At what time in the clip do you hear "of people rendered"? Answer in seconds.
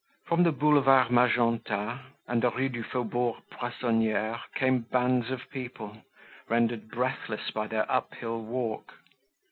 5.29-6.89